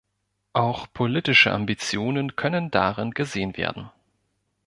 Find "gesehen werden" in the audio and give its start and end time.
3.11-3.91